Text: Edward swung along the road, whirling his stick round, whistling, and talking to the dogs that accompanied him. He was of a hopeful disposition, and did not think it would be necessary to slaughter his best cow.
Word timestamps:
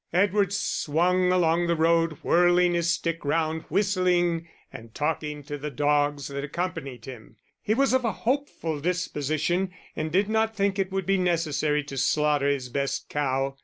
Edward 0.13 0.51
swung 0.51 1.31
along 1.31 1.67
the 1.67 1.75
road, 1.75 2.13
whirling 2.23 2.73
his 2.73 2.89
stick 2.89 3.23
round, 3.23 3.61
whistling, 3.69 4.47
and 4.73 4.95
talking 4.95 5.43
to 5.43 5.59
the 5.59 5.69
dogs 5.69 6.27
that 6.29 6.43
accompanied 6.43 7.05
him. 7.05 7.35
He 7.61 7.75
was 7.75 7.93
of 7.93 8.03
a 8.03 8.11
hopeful 8.11 8.79
disposition, 8.79 9.69
and 9.95 10.11
did 10.11 10.27
not 10.27 10.55
think 10.55 10.79
it 10.79 10.91
would 10.91 11.05
be 11.05 11.17
necessary 11.19 11.83
to 11.83 11.97
slaughter 11.99 12.49
his 12.49 12.67
best 12.69 13.09
cow. 13.09 13.57